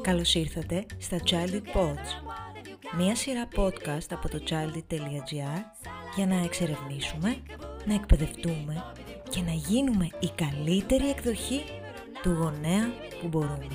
Καλώς 0.00 0.34
ήρθατε 0.34 0.86
στα 0.98 1.20
Childhood 1.24 1.76
Pods, 1.76 2.32
μία 2.98 3.16
σειρά 3.16 3.48
podcast 3.56 4.06
από 4.10 4.28
το 4.28 4.40
childhood.gr 4.48 5.60
για 6.16 6.26
να 6.26 6.42
εξερευνήσουμε, 6.44 7.36
να 7.86 7.94
εκπαιδευτούμε 7.94 8.84
και 9.30 9.40
να 9.40 9.52
γίνουμε 9.52 10.08
η 10.20 10.30
καλύτερη 10.34 11.08
εκδοχή 11.10 11.60
του 12.22 12.30
γονέα 12.30 12.92
που 13.20 13.28
μπορούμε. 13.28 13.66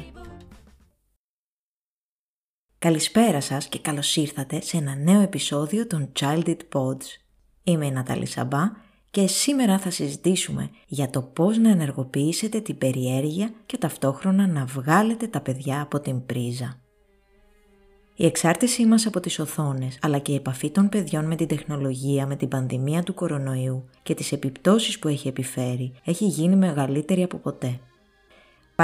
Καλησπέρα 2.78 3.42
σας 3.42 3.68
και 3.68 3.80
καλώς 3.80 4.16
ήρθατε 4.16 4.62
σε 4.62 4.78
ένα 4.78 4.96
νέο 4.96 5.22
επεισόδιο 5.22 5.88
των 5.88 6.12
Childhood 6.20 6.60
Pods. 6.74 7.06
Είμαι 7.64 7.86
η 7.86 7.92
Ναταλή 7.92 8.26
Σαμπά 8.26 8.72
και 9.14 9.28
σήμερα 9.28 9.80
θα 9.80 9.90
συζητήσουμε 9.90 10.70
για 10.88 11.10
το 11.10 11.22
πώς 11.22 11.58
να 11.58 11.70
ενεργοποιήσετε 11.70 12.60
την 12.60 12.78
περιέργεια 12.78 13.54
και 13.66 13.78
ταυτόχρονα 13.78 14.48
να 14.48 14.66
βγάλετε 14.66 15.28
τα 15.28 15.42
παιδιά 15.42 15.82
από 15.82 16.00
την 16.00 16.26
πρίζα. 16.26 16.82
Η 18.16 18.26
εξάρτησή 18.26 18.86
μας 18.86 19.06
από 19.06 19.20
τις 19.20 19.40
οθόνες, 19.40 19.98
αλλά 20.02 20.18
και 20.18 20.32
η 20.32 20.36
επαφή 20.36 20.70
των 20.72 20.90
παιδιών 20.90 21.26
με 21.26 21.36
την 21.36 21.48
τεχνολογία, 21.48 22.28
με 22.28 22.36
την 22.36 22.48
πανδημία 22.48 23.04
του 23.04 23.14
κορονοϊού 23.14 23.90
και 24.04 24.14
τις 24.14 24.32
επιπτώσεις 24.32 25.00
που 25.00 25.08
έχει 25.08 25.28
επιφέρει, 25.28 25.94
έχει 26.04 26.26
γίνει 26.26 26.56
μεγαλύτερη 26.56 27.24
από 27.24 27.38
ποτέ. 27.38 27.80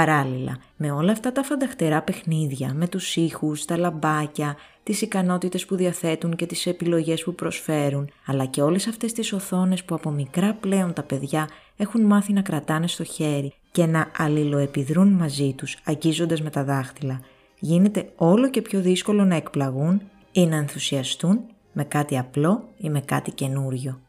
Παράλληλα, 0.00 0.58
με 0.76 0.90
όλα 0.90 1.12
αυτά 1.12 1.32
τα 1.32 1.42
φανταχτερά 1.42 2.02
παιχνίδια, 2.02 2.72
με 2.74 2.88
τους 2.88 3.16
ήχους, 3.16 3.64
τα 3.64 3.76
λαμπάκια, 3.76 4.56
τις 4.82 5.02
ικανότητες 5.02 5.66
που 5.66 5.76
διαθέτουν 5.76 6.36
και 6.36 6.46
τις 6.46 6.66
επιλογές 6.66 7.24
που 7.24 7.34
προσφέρουν, 7.34 8.10
αλλά 8.26 8.44
και 8.44 8.62
όλες 8.62 8.86
αυτές 8.86 9.12
τις 9.12 9.32
οθόνες 9.32 9.84
που 9.84 9.94
από 9.94 10.10
μικρά 10.10 10.54
πλέον 10.54 10.92
τα 10.92 11.02
παιδιά 11.02 11.48
έχουν 11.76 12.00
μάθει 12.04 12.32
να 12.32 12.42
κρατάνε 12.42 12.86
στο 12.86 13.04
χέρι 13.04 13.52
και 13.70 13.86
να 13.86 14.10
αλληλοεπιδρούν 14.16 15.08
μαζί 15.08 15.52
τους, 15.52 15.76
αγγίζοντας 15.84 16.42
με 16.42 16.50
τα 16.50 16.64
δάχτυλα, 16.64 17.20
γίνεται 17.58 18.12
όλο 18.16 18.50
και 18.50 18.62
πιο 18.62 18.80
δύσκολο 18.80 19.24
να 19.24 19.34
εκπλαγούν 19.34 20.02
ή 20.32 20.46
να 20.46 20.56
ενθουσιαστούν 20.56 21.40
με 21.72 21.84
κάτι 21.84 22.18
απλό 22.18 22.68
ή 22.78 22.90
με 22.90 23.00
κάτι 23.00 23.30
καινούριο. 23.30 24.00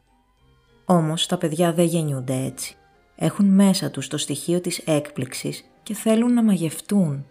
Όμως 0.84 1.26
τα 1.26 1.38
παιδιά 1.38 1.72
δεν 1.72 1.84
γεννιούνται 1.84 2.44
έτσι. 2.44 2.76
Έχουν 3.16 3.46
μέσα 3.46 3.90
τους 3.90 4.08
το 4.08 4.16
στοιχείο 4.16 4.60
της 4.60 4.78
έκπληξης 4.78 5.66
και 5.82 5.94
θέλουν 5.94 6.32
να 6.32 6.42
μαγευτούν. 6.42 7.26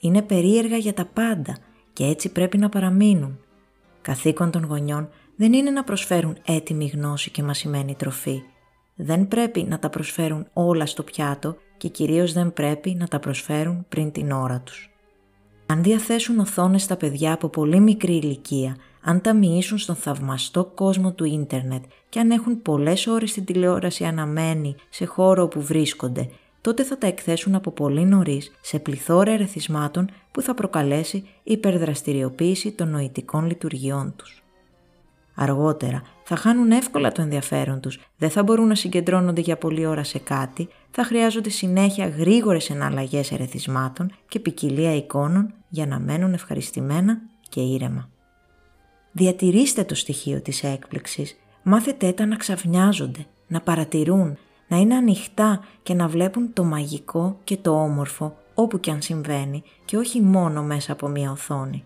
Είναι 0.00 0.22
περίεργα 0.22 0.76
για 0.76 0.94
τα 0.94 1.04
πάντα 1.04 1.56
και 1.92 2.04
έτσι 2.04 2.32
πρέπει 2.32 2.58
να 2.58 2.68
παραμείνουν. 2.68 3.38
Καθήκον 4.02 4.50
των 4.50 4.64
γονιών 4.64 5.08
δεν 5.36 5.52
είναι 5.52 5.70
να 5.70 5.84
προσφέρουν 5.84 6.36
έτοιμη 6.44 6.86
γνώση 6.86 7.30
και 7.30 7.42
μασημένη 7.42 7.94
τροφή. 7.94 8.42
Δεν 8.94 9.28
πρέπει 9.28 9.62
να 9.62 9.78
τα 9.78 9.88
προσφέρουν 9.88 10.46
όλα 10.52 10.86
στο 10.86 11.02
πιάτο 11.02 11.56
και 11.76 11.88
κυρίως 11.88 12.32
δεν 12.32 12.52
πρέπει 12.52 12.94
να 12.98 13.08
τα 13.08 13.18
προσφέρουν 13.18 13.86
πριν 13.88 14.12
την 14.12 14.30
ώρα 14.30 14.60
τους. 14.60 14.88
Αν 15.66 15.82
διαθέσουν 15.82 16.38
οθόνες 16.38 16.82
στα 16.82 16.96
παιδιά 16.96 17.32
από 17.32 17.48
πολύ 17.48 17.80
μικρή 17.80 18.14
ηλικία, 18.14 18.76
αν 19.02 19.20
τα 19.20 19.34
μοιήσουν 19.34 19.78
στον 19.78 19.94
θαυμαστό 19.94 20.64
κόσμο 20.64 21.12
του 21.12 21.24
ίντερνετ 21.24 21.84
και 22.08 22.20
αν 22.20 22.30
έχουν 22.30 22.62
πολλές 22.62 23.06
ώρες 23.06 23.30
στην 23.30 23.44
τηλεόραση 23.44 24.04
αναμένη 24.04 24.74
σε 24.88 25.04
χώρο 25.04 25.42
όπου 25.42 25.62
βρίσκονται 25.62 26.30
τότε 26.64 26.82
θα 26.82 26.98
τα 26.98 27.06
εκθέσουν 27.06 27.54
από 27.54 27.70
πολύ 27.70 28.04
νωρίς 28.04 28.52
σε 28.60 28.78
πληθώρα 28.78 29.32
ερεθισμάτων 29.32 30.10
που 30.30 30.40
θα 30.40 30.54
προκαλέσει 30.54 31.28
υπερδραστηριοποίηση 31.42 32.72
των 32.72 32.90
νοητικών 32.90 33.46
λειτουργιών 33.46 34.14
τους. 34.16 34.42
Αργότερα 35.34 36.02
θα 36.24 36.36
χάνουν 36.36 36.70
εύκολα 36.70 37.12
το 37.12 37.22
ενδιαφέρον 37.22 37.80
τους, 37.80 38.00
δεν 38.16 38.30
θα 38.30 38.42
μπορούν 38.42 38.66
να 38.66 38.74
συγκεντρώνονται 38.74 39.40
για 39.40 39.56
πολλή 39.56 39.86
ώρα 39.86 40.04
σε 40.04 40.18
κάτι, 40.18 40.68
θα 40.90 41.04
χρειάζονται 41.04 41.50
συνέχεια 41.50 42.08
γρήγορες 42.08 42.70
εναλλαγές 42.70 43.32
ερεθισμάτων 43.32 44.12
και 44.28 44.38
ποικιλία 44.38 44.94
εικόνων 44.94 45.54
για 45.68 45.86
να 45.86 45.98
μένουν 45.98 46.32
ευχαριστημένα 46.32 47.18
και 47.48 47.60
ήρεμα. 47.60 48.08
Διατηρήστε 49.12 49.84
το 49.84 49.94
στοιχείο 49.94 50.40
της 50.40 50.62
έκπληξης, 50.62 51.36
μάθετε 51.62 52.12
τα 52.12 52.26
να 52.26 52.36
ξαφνιάζονται, 52.36 53.26
να 53.46 53.60
παρατηρούν, 53.60 54.38
να 54.68 54.76
είναι 54.76 54.94
ανοιχτά 54.94 55.64
και 55.82 55.94
να 55.94 56.08
βλέπουν 56.08 56.52
το 56.52 56.64
μαγικό 56.64 57.38
και 57.44 57.56
το 57.56 57.82
όμορφο 57.82 58.36
όπου 58.54 58.80
και 58.80 58.90
αν 58.90 59.02
συμβαίνει 59.02 59.62
και 59.84 59.96
όχι 59.96 60.20
μόνο 60.20 60.62
μέσα 60.62 60.92
από 60.92 61.08
μια 61.08 61.30
οθόνη. 61.30 61.84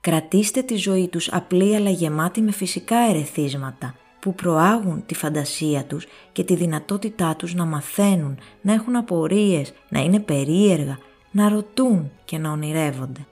Κρατήστε 0.00 0.62
τη 0.62 0.74
ζωή 0.74 1.08
τους 1.08 1.32
απλή 1.32 1.76
αλλά 1.76 1.90
γεμάτη 1.90 2.40
με 2.40 2.52
φυσικά 2.52 2.96
ερεθίσματα 2.96 3.94
που 4.20 4.34
προάγουν 4.34 5.06
τη 5.06 5.14
φαντασία 5.14 5.84
τους 5.84 6.06
και 6.32 6.44
τη 6.44 6.54
δυνατότητά 6.54 7.36
τους 7.36 7.54
να 7.54 7.64
μαθαίνουν, 7.64 8.38
να 8.60 8.72
έχουν 8.72 8.96
απορίες, 8.96 9.72
να 9.88 10.00
είναι 10.00 10.20
περίεργα, 10.20 10.98
να 11.30 11.48
ρωτούν 11.48 12.10
και 12.24 12.38
να 12.38 12.50
ονειρεύονται. 12.50 13.26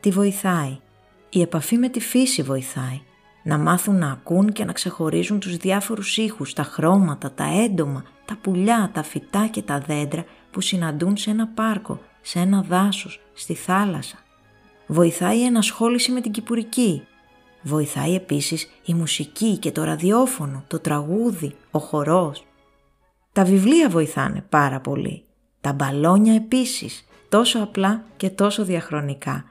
Τι 0.00 0.10
βοηθάει. 0.10 0.78
Η 1.30 1.40
επαφή 1.40 1.76
με 1.76 1.88
τη 1.88 2.00
φύση 2.00 2.42
βοηθάει 2.42 3.00
να 3.48 3.58
μάθουν 3.58 3.98
να 3.98 4.10
ακούν 4.10 4.52
και 4.52 4.64
να 4.64 4.72
ξεχωρίζουν 4.72 5.40
τους 5.40 5.56
διάφορους 5.56 6.16
ήχους, 6.16 6.52
τα 6.52 6.62
χρώματα, 6.62 7.32
τα 7.32 7.44
έντομα, 7.64 8.04
τα 8.24 8.38
πουλιά, 8.42 8.90
τα 8.94 9.02
φυτά 9.02 9.46
και 9.46 9.62
τα 9.62 9.78
δέντρα 9.78 10.24
που 10.50 10.60
συναντούν 10.60 11.16
σε 11.16 11.30
ένα 11.30 11.46
πάρκο, 11.46 12.00
σε 12.20 12.38
ένα 12.38 12.62
δάσος, 12.62 13.20
στη 13.32 13.54
θάλασσα. 13.54 14.18
Βοηθάει 14.86 15.38
η 15.38 15.44
ενασχόληση 15.44 16.12
με 16.12 16.20
την 16.20 16.32
κυπουρική. 16.32 17.02
Βοηθάει 17.62 18.14
επίσης 18.14 18.70
η 18.84 18.94
μουσική 18.94 19.56
και 19.56 19.72
το 19.72 19.84
ραδιόφωνο, 19.84 20.64
το 20.66 20.78
τραγούδι, 20.78 21.54
ο 21.70 21.78
χορός. 21.78 22.46
Τα 23.32 23.44
βιβλία 23.44 23.88
βοηθάνε 23.88 24.44
πάρα 24.48 24.80
πολύ. 24.80 25.24
Τα 25.60 25.72
μπαλόνια 25.72 26.34
επίσης, 26.34 27.04
τόσο 27.28 27.62
απλά 27.62 28.04
και 28.16 28.30
τόσο 28.30 28.64
διαχρονικά 28.64 29.44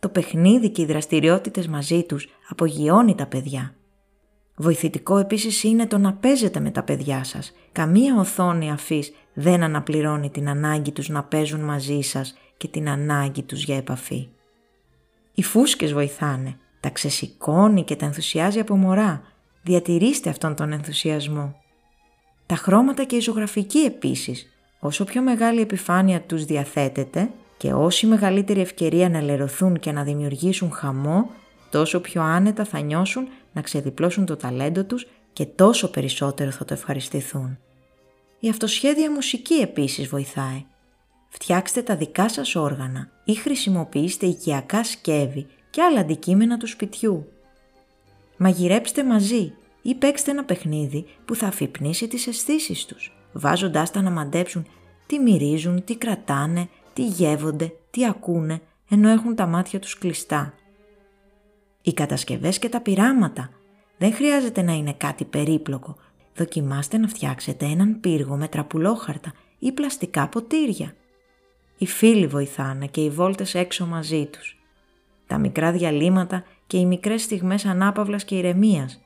το 0.00 0.08
παιχνίδι 0.08 0.70
και 0.70 0.82
οι 0.82 0.84
δραστηριότητες 0.84 1.68
μαζί 1.68 2.02
τους 2.02 2.28
απογειώνει 2.48 3.14
τα 3.14 3.26
παιδιά. 3.26 3.74
Βοηθητικό 4.56 5.18
επίσης 5.18 5.62
είναι 5.62 5.86
το 5.86 5.98
να 5.98 6.12
παίζετε 6.12 6.60
με 6.60 6.70
τα 6.70 6.82
παιδιά 6.82 7.24
σας. 7.24 7.52
Καμία 7.72 8.16
οθόνη 8.16 8.70
αφής 8.70 9.12
δεν 9.34 9.62
αναπληρώνει 9.62 10.30
την 10.30 10.48
ανάγκη 10.48 10.92
τους 10.92 11.08
να 11.08 11.24
παίζουν 11.24 11.60
μαζί 11.60 12.00
σας 12.00 12.34
και 12.56 12.68
την 12.68 12.88
ανάγκη 12.88 13.42
τους 13.42 13.64
για 13.64 13.76
επαφή. 13.76 14.28
Οι 15.34 15.42
φούσκες 15.42 15.92
βοηθάνε, 15.92 16.56
τα 16.80 16.90
ξεσηκώνει 16.90 17.84
και 17.84 17.96
τα 17.96 18.06
ενθουσιάζει 18.06 18.58
από 18.58 18.76
μωρά. 18.76 19.22
Διατηρήστε 19.62 20.30
αυτόν 20.30 20.54
τον 20.54 20.72
ενθουσιασμό. 20.72 21.60
Τα 22.46 22.54
χρώματα 22.54 23.04
και 23.04 23.16
η 23.16 23.20
ζωγραφική 23.20 23.78
επίσης. 23.78 24.46
Όσο 24.80 25.04
πιο 25.04 25.22
μεγάλη 25.22 25.60
επιφάνεια 25.60 26.20
τους 26.20 26.44
διαθέτετε, 26.44 27.30
και 27.60 27.72
όση 27.72 28.06
μεγαλύτερη 28.06 28.60
ευκαιρία 28.60 29.08
να 29.08 29.20
λερωθούν 29.20 29.78
και 29.78 29.92
να 29.92 30.02
δημιουργήσουν 30.02 30.72
χαμό, 30.72 31.30
τόσο 31.70 32.00
πιο 32.00 32.22
άνετα 32.22 32.64
θα 32.64 32.80
νιώσουν 32.80 33.28
να 33.52 33.60
ξεδιπλώσουν 33.60 34.26
το 34.26 34.36
ταλέντο 34.36 34.84
τους 34.84 35.06
και 35.32 35.44
τόσο 35.44 35.90
περισσότερο 35.90 36.50
θα 36.50 36.64
το 36.64 36.74
ευχαριστηθούν. 36.74 37.58
Η 38.40 38.48
αυτοσχέδια 38.48 39.10
μουσική 39.10 39.54
επίσης 39.54 40.08
βοηθάει. 40.08 40.64
Φτιάξτε 41.28 41.82
τα 41.82 41.96
δικά 41.96 42.28
σας 42.28 42.54
όργανα 42.54 43.10
ή 43.24 43.34
χρησιμοποιήστε 43.34 44.26
οικιακά 44.26 44.84
σκεύη 44.84 45.46
και 45.70 45.82
άλλα 45.82 46.00
αντικείμενα 46.00 46.56
του 46.56 46.66
σπιτιού. 46.66 47.28
Μαγειρέψτε 48.36 49.04
μαζί 49.04 49.52
ή 49.82 49.94
παίξτε 49.94 50.30
ένα 50.30 50.44
παιχνίδι 50.44 51.06
που 51.24 51.34
θα 51.34 51.46
αφυπνίσει 51.46 52.08
τις 52.08 52.26
αισθήσεις 52.26 52.84
τους, 52.84 53.12
βάζοντάς 53.32 53.90
τα 53.90 54.02
να 54.02 54.10
μαντέψουν 54.10 54.66
τι 55.06 55.18
μυρίζουν, 55.18 55.84
τι 55.84 55.96
κρατάνε, 55.96 56.68
τι 57.00 57.06
γεύονται, 57.06 57.72
τι 57.90 58.06
ακούνε, 58.06 58.60
ενώ 58.90 59.08
έχουν 59.08 59.34
τα 59.34 59.46
μάτια 59.46 59.78
τους 59.78 59.98
κλειστά. 59.98 60.54
Οι 61.82 61.92
κατασκευές 61.92 62.58
και 62.58 62.68
τα 62.68 62.80
πειράματα 62.80 63.50
δεν 63.98 64.12
χρειάζεται 64.12 64.62
να 64.62 64.72
είναι 64.72 64.92
κάτι 64.92 65.24
περίπλοκο. 65.24 65.96
Δοκιμάστε 66.36 66.98
να 66.98 67.08
φτιάξετε 67.08 67.64
έναν 67.66 68.00
πύργο 68.00 68.36
με 68.36 68.48
τραπουλόχαρτα 68.48 69.32
ή 69.58 69.72
πλαστικά 69.72 70.28
ποτήρια. 70.28 70.94
Οι 71.78 71.86
φίλοι 71.86 72.26
βοηθάνε 72.26 72.86
και 72.86 73.00
οι 73.00 73.10
βόλτες 73.10 73.54
έξω 73.54 73.86
μαζί 73.86 74.26
τους. 74.26 74.58
Τα 75.26 75.38
μικρά 75.38 75.72
διαλύματα 75.72 76.44
και 76.66 76.76
οι 76.76 76.86
μικρές 76.86 77.22
στιγμές 77.22 77.64
ανάπαυλας 77.64 78.24
και 78.24 78.34
ηρεμίας. 78.34 79.00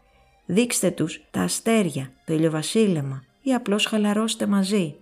Δείξτε 0.46 0.90
τους 0.90 1.24
τα 1.30 1.40
αστέρια, 1.40 2.12
το 2.24 2.34
ηλιοβασίλεμα 2.34 3.24
ή 3.42 3.54
απλώς 3.54 3.86
χαλαρώστε 3.86 4.46
μαζί. 4.46 4.96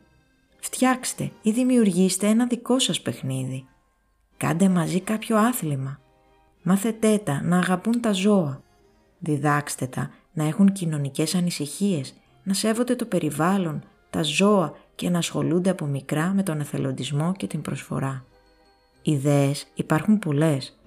Φτιάξτε 0.64 1.31
ή 1.43 1.50
δημιουργήστε 1.50 2.26
ένα 2.26 2.47
δικό 2.47 2.79
σας 2.79 3.00
παιχνίδι. 3.00 3.67
Κάντε 4.37 4.69
μαζί 4.69 5.00
κάποιο 5.00 5.37
άθλημα. 5.37 6.00
Μάθετε 6.62 7.19
τα 7.19 7.43
να 7.44 7.56
αγαπούν 7.56 8.00
τα 8.00 8.12
ζώα. 8.12 8.62
Διδάξτε 9.19 9.87
τα 9.87 10.11
να 10.32 10.44
έχουν 10.44 10.73
κοινωνικές 10.73 11.35
ανησυχίες, 11.35 12.14
να 12.43 12.55
σέβονται 12.55 12.97
το 12.97 13.05
περιβάλλον, 13.05 13.82
τα 14.11 14.23
ζώα 14.23 14.75
και 14.94 15.11
να 15.11 15.19
ασχολούνται 15.19 15.70
από 15.70 15.85
μικρά 15.85 16.32
με 16.35 16.43
τον 16.43 16.61
εθελοντισμό 16.61 17.32
και 17.37 17.47
την 17.47 17.62
προσφορά. 17.62 18.25
Ιδέες 19.03 19.67
υπάρχουν 19.75 20.19
πολλές. 20.19 20.79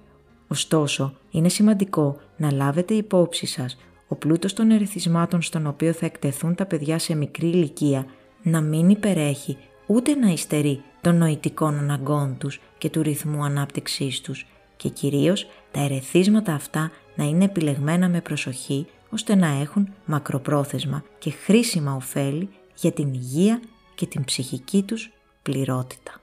Ωστόσο, 0.48 1.14
είναι 1.30 1.48
σημαντικό 1.48 2.20
να 2.36 2.52
λάβετε 2.52 2.94
υπόψη 2.94 3.46
σας 3.46 3.76
ο 4.08 4.14
πλούτος 4.14 4.52
των 4.52 4.70
ερεθισμάτων 4.70 5.42
στον 5.42 5.66
οποίο 5.66 5.92
θα 5.92 6.06
εκτεθούν 6.06 6.54
τα 6.54 6.66
παιδιά 6.66 6.98
σε 6.98 7.14
μικρή 7.14 7.46
ηλικία 7.46 8.06
να 8.46 8.60
μην 8.60 8.88
υπερέχει 8.88 9.56
ούτε 9.86 10.14
να 10.14 10.28
υστερεί 10.28 10.82
των 11.00 11.16
νοητικών 11.16 11.78
αναγκών 11.78 12.36
τους 12.38 12.60
και 12.78 12.90
του 12.90 13.02
ρυθμού 13.02 13.44
ανάπτυξής 13.44 14.20
τους 14.20 14.46
και 14.76 14.88
κυρίως 14.88 15.46
τα 15.70 15.80
ερεθίσματα 15.80 16.54
αυτά 16.54 16.90
να 17.14 17.24
είναι 17.24 17.44
επιλεγμένα 17.44 18.08
με 18.08 18.20
προσοχή 18.20 18.86
ώστε 19.10 19.34
να 19.34 19.46
έχουν 19.46 19.88
μακροπρόθεσμα 20.04 21.04
και 21.18 21.30
χρήσιμα 21.30 21.94
ωφέλη 21.94 22.48
για 22.76 22.92
την 22.92 23.12
υγεία 23.14 23.60
και 23.94 24.06
την 24.06 24.24
ψυχική 24.24 24.82
τους 24.82 25.12
πληρότητα. 25.42 26.20